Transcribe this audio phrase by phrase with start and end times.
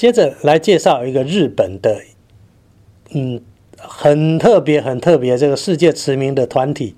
[0.00, 2.00] 接着来介绍一个日本的，
[3.12, 3.38] 嗯，
[3.76, 6.94] 很特别、很特别这个世界驰名的团体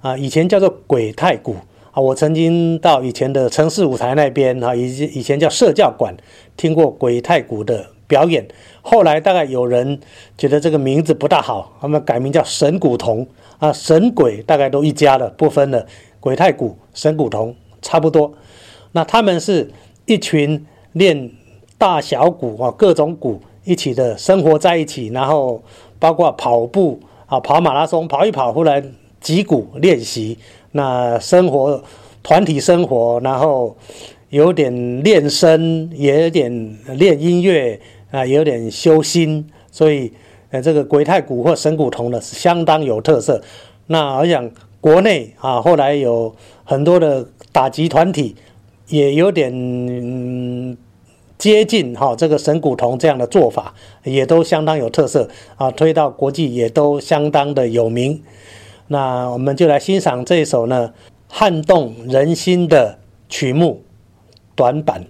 [0.00, 1.54] 啊，以前叫做鬼太鼓
[1.92, 2.02] 啊。
[2.02, 6.16] 我曾经到以前的城市舞台那边啊，以以前叫社教馆，
[6.56, 8.48] 听过鬼太鼓的表演。
[8.82, 10.00] 后来大概有人
[10.36, 13.28] 觉得这个名字不大好，他们改名叫神鼓童
[13.60, 15.86] 啊，神鬼大概都一家的，不分了，
[16.18, 18.34] 鬼太鼓、神鼓童差不多。
[18.90, 19.70] 那他们是
[20.04, 21.30] 一群练。
[21.80, 25.62] 大小鼓啊，各种鼓一起的生活在一起，然后
[25.98, 30.36] 包括跑步啊，跑马拉松，跑一跑，忽然击鼓练习，
[30.72, 31.82] 那生活
[32.22, 33.74] 团体生活，然后
[34.28, 40.12] 有点练声，也有点练音乐啊，有点修心，所以
[40.50, 43.40] 呃，这个鬼太鼓或神鼓童呢是相当有特色。
[43.86, 44.50] 那我想
[44.82, 48.36] 国内啊，后来有很多的打击团体
[48.88, 50.76] 也有点。
[51.40, 55.26] 接近哈这个神谷铜这样的做法，也都相当有特色
[55.56, 58.22] 啊，推到国际也都相当的有名。
[58.88, 60.92] 那我们就来欣赏这首呢
[61.28, 62.98] 撼动人心的
[63.30, 63.82] 曲目
[64.54, 65.06] 短板。